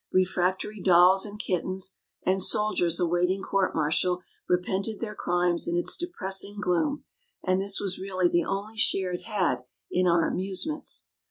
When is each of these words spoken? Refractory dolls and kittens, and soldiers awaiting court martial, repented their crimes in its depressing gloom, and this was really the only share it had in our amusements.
Refractory 0.11 0.81
dolls 0.81 1.27
and 1.27 1.39
kittens, 1.39 1.93
and 2.23 2.41
soldiers 2.41 2.99
awaiting 2.99 3.43
court 3.43 3.75
martial, 3.75 4.23
repented 4.49 4.99
their 4.99 5.13
crimes 5.13 5.67
in 5.67 5.77
its 5.77 5.95
depressing 5.95 6.59
gloom, 6.59 7.03
and 7.43 7.61
this 7.61 7.79
was 7.79 7.99
really 7.99 8.27
the 8.27 8.43
only 8.43 8.77
share 8.79 9.11
it 9.13 9.21
had 9.25 9.61
in 9.91 10.07
our 10.07 10.27
amusements. 10.27 11.05